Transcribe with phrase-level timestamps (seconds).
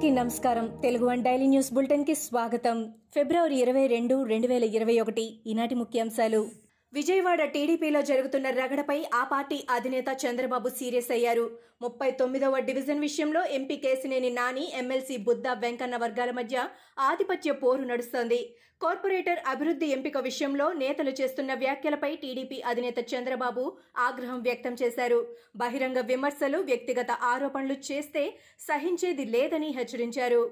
[0.00, 0.66] అందరికీ నమస్కారం.
[0.82, 2.76] Telugu one daily news బులెటిన్కి స్వాగతం.
[3.14, 6.48] ఫిబ్రవరి ఇరవై రెండు రెండు వేల ఇరవై ఒకటి ఈనాటి ముఖ్యాంశాలు.
[6.92, 11.44] విజయవాడ టీడీపీలో జరుగుతున్న రగడపై ఆ పార్టీ అధినేత చంద్రబాబు సీరియస్ అయ్యారు.
[11.82, 16.64] ముప్పై తొమ్మిదవ డివిజన్ విషయంలో ఎంపీ కేసినేని నాని ఎమ్మెల్సీ బుద్ధ వెంకన్న వర్గాల మధ్య
[17.08, 18.40] ఆధిపత్య పోరు నడుస్తోంది.
[18.82, 23.64] కార్పొరేటర్ అభివృద్ధి ఎంపిక విషయంలో నేతలు చేస్తున్న వ్యాఖ్యలపై టీడీపీ అధినేత చంద్రబాబు
[24.06, 25.20] ఆగ్రహం వ్యక్తం చేశారు.
[25.62, 28.24] బహిరంగ విమర్శలు వ్యక్తిగత ఆరోపణలు చేస్తే
[28.68, 30.42] సహించేది లేదని హెచ్చరించారు.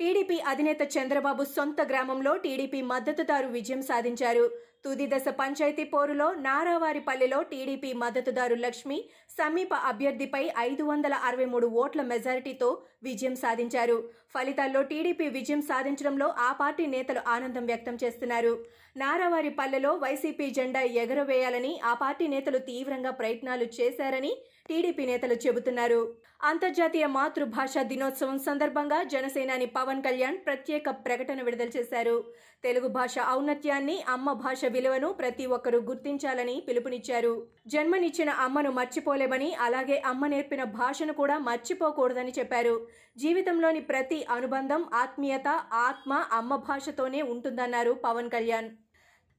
[0.00, 4.42] టీడీపీ అధినేత చంద్రబాబు సొంత గ్రామంలో టీడీపీ మద్దతుదారు విజయం సాధించారు.
[4.84, 8.98] తుది దశ పంచాయతీ పోరులో నారావారిపల్లెలో టీడీపీ మద్దతుదారు లక్ష్మి
[9.38, 12.68] సమీప అభ్యర్థిపై ఐదు వందల అరవై మూడు ఓట్ల మెజారిటీతో
[13.08, 13.96] విజయం సాధించారు.
[14.34, 18.52] ఫలితాల్లో టీడీపీ విజయం సాధించడంలో ఆ పార్టీ నేతలు ఆనందం వ్యక్తం చేస్తున్నారు.
[18.96, 24.36] నారావారిపల్లెలో వైసీపీ జెండా ఎగరవేయాలని ఆ పార్టీ నేతలు తీవ్రంగా ప్రయత్నాలు చేశారని
[24.68, 26.14] టీడీపీ నేతలు చెబుతున్నారు.
[26.42, 32.32] అంతర్జాతీయ మాతృభాష దినోత్సవం సందర్భంగా జనసేనాని పవన్ కళ్యాణ్ ప్రత్యేక ప్రకటన విడుదల చేశారు.
[32.64, 37.46] తెలుగు భాష ఔన్నత్యాన్ని అమ్మ భాష విలువను ప్రతి ఒక్కరూ గుర్తించాలని పిలుపునిచ్చారు.
[37.66, 42.86] జన్మనిచ్చిన అమ్మను మర్చిపోలేమని అలాగే అమ్మ నేర్పిన భాషను కూడా మర్చిపోకూడదని చెప్పారు.
[43.18, 48.70] జీవితంలోని ప్రతి అనుబంధం ఆత్మీయత ఆత్మ అమ్మ భాషతోనే ఉంటుందన్నారు పవన్ కళ్యాణ్.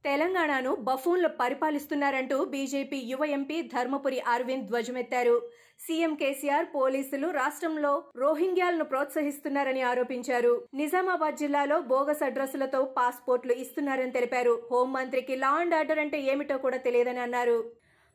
[0.08, 5.36] తెలంగాణను బఫూన్లు పరిపాలిస్తున్నారంటూ బీజేపీ యువ ఎంపీ ధర్మపురి అరవింద్ ధ్వజమెత్తారు.
[5.86, 7.92] సీఎం కేసీఆర్ పోలీసులు రాష్ట్రంలో
[8.22, 10.54] రోహింగ్యాలను ప్రోత్సహిస్తున్నారని ఆరోపించారు.
[10.82, 14.56] నిజామాబాద్ జిల్లాలో బోగస్ అడ్రస్లతో పాస్పోర్ట్లు ఇస్తున్నారని తెలిపారు.
[14.72, 17.60] హోంమంత్రికి లా అండ్ ఆర్డర్ అంటే ఏమిటో కూడా తెలియదని అన్నారు.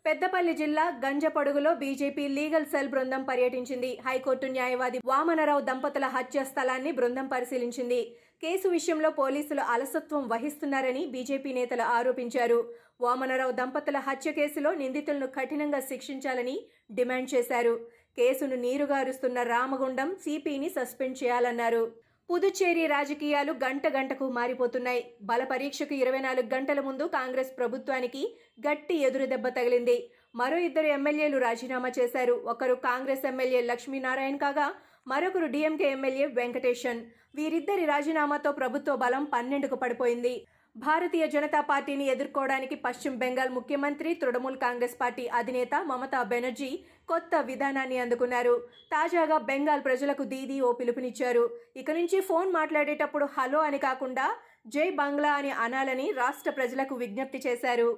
[0.04, 3.90] పెద్దపల్లి జిల్లా గంజపడుగులో బీజేపీ లీగల్ సెల్ బృందం పర్యటించింది.
[4.06, 8.00] హైకోర్టు న్యాయవాది వామనరావు దంపతుల హత్య స్థలాన్ని బృందం పరిశీలించింది.
[8.42, 12.58] కేసు విషయంలో పోలీసులు అలసత్వం వహిస్తున్నారని బీజేపీ నేతలు ఆరోపించారు.
[13.00, 16.56] వామనరావు దంపతుల హత్య కేసులో నిందితులను కఠినంగా శిక్షించాలని
[16.92, 17.74] డిమాండ్ చేశారు.
[18.16, 21.84] కేసును నీరుగారుస్తున్న రామగుండం సిపిని సస్పెండ్ చేయాలన్నారు.
[22.28, 25.00] పుదుచ్చేరి రాజకీయాలు గంట గంటకు మారిపోతున్నాయి.
[25.30, 28.22] బల పరీక్షకు ఇరవై నాలుగు గంటల ముందు కాంగ్రెస్ ప్రభుత్వానికి
[28.66, 29.96] గట్టి ఎదురుదెబ్బ తగిలింది.
[30.40, 32.34] మరో ఇద్దరు ఎమ్మెల్యేలు రాజీనామా చేశారు.
[32.52, 34.66] ఒకరు కాంగ్రెస్ ఎమ్మెల్యే లక్ష్మీనారాయణ కాగా
[35.12, 37.02] మరొకరు డిఎంకే ఎమ్మెల్యే వెంకటేషన్
[37.38, 40.34] వీరిద్దరి రాజీనామాతో ప్రభుత్వ బలం పన్నెండుకు పడిపోయింది.
[40.76, 46.70] భారతీయ జనతా పార్టీని ఎదుర్కోవడానికి పశ్చిమ బెంగాల్ ముఖ్యమంత్రి తృణమూల్ కాంగ్రెస్ పార్టీ అధినేత మమతా బెనర్జీ
[47.10, 48.54] కొత్త విధానాన్ని అందుకున్నారు.
[48.94, 51.44] తాజాగా బెంగాల్ ప్రజలకు దీదీ ఓ పిలుపునిచ్చారు.
[51.76, 54.26] ఇక నుంచి ఫోన్ మాట్లాడేటప్పుడు హలో అని కాకుండా
[54.74, 57.90] జై బంగ్లా అని అనాలని రాష్ట్ర ప్రజలకు విజ్ఞప్తి చేశారు.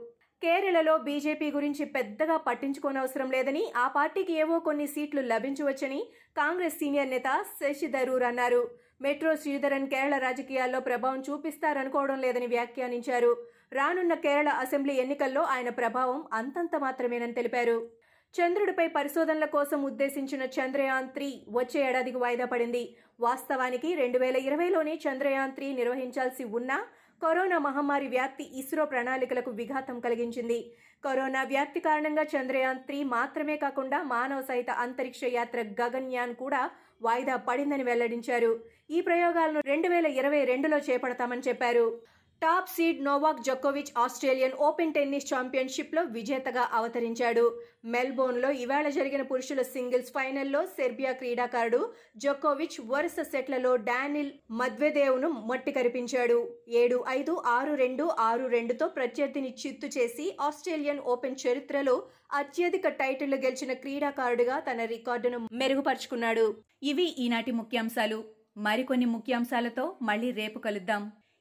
[0.43, 6.01] కేరళలో బీజేపీ గురించి పెద్దగా పట్టించుకోనవసరం లేదని ఆ పార్టీకి ఏవో కొన్ని సీట్లు లభించవచ్చని
[6.37, 7.31] కాంగ్రెస్ సీనియర్ నేత
[7.61, 8.63] శశి థరూర్ అన్నారు.
[9.01, 13.47] మెట్రో శ్రీధరన్ కేరళ రాజకీయాల్లో ప్రభావం చూపిస్తారనుకోవడం లేదని వ్యాఖ్యానించారు.
[13.73, 17.91] రానున్న కేరళ అసెంబ్లీ ఎన్నికల్లో ఆయన ప్రభావం అంతంత మాత్రమేనని తెలిపారు.
[18.35, 22.97] చంద్రుడిపై పరిశోధనల కోసం ఉద్దేశించిన చంద్రయాన్ త్రీ వచ్చే ఏడాదికి వాయిదా పడింది.
[23.21, 26.87] వాస్తవానికి రెండు వేల ఇరవైలోనే చంద్రయాన్ త్రీ నిర్వహించాల్సి ఉన్నా
[27.23, 30.59] కరోనా మహమ్మారి వ్యాప్తి ఇస్రో ప్రణాళికలకు విఘాతం కలిగించింది.
[31.05, 36.71] కరోనా వ్యాప్తి కారణంగా చంద్రయాన్ త్రీ మాత్రమే కాకుండా మానవ సహిత అంతరిక్ష యాత్ర గగన్యాన్ కూడా
[37.03, 38.53] వాయిదా పడిందని వెల్లడించారు.
[38.91, 41.87] ఈ ప్రయోగాలను రెండు వేల ఇరవై రెండులో చేపడతామని చెప్పారు.
[42.43, 47.45] టాప్ సీడ్ నోవాక్ జొకోవిచ్ ఆస్ట్రేలియన్ ఓపెన్ టెన్నిస్ ఛాంపియన్షిప్లో విజేతగా అవతరించాడు.
[47.93, 51.81] మెల్బోర్న్లో ఇవాళ జరిగిన పురుషుల సింగిల్స్ ఫైనల్లో సెర్బియా క్రీడాకారుడు
[52.25, 54.31] జొకోవిచ్ వరుస సెట్లలో డానిల్
[54.61, 56.39] మద్వేదేవ్ను మట్టి కరిపించాడు
[56.83, 61.97] ఏడు ఐదు ఆరు రెండు ఆరు రెండుతో ప్రత్యర్థిని చిత్తు చేసి ఆస్ట్రేలియన్ ఓపెన్ చరిత్రలో
[62.43, 66.47] అత్యధిక టైటిళ్ళు గెలిచిన క్రీడాకారుడిగా తన రికార్డును మెరుగుపరుచుకున్నాడు.
[66.93, 68.21] ఇవి ఈనాటి ముఖ్యాంశాలు.
[68.69, 71.05] మరికొన్ని ముఖ్యాంశాలతో మళ్ళీ రేపు కలుద్దాం.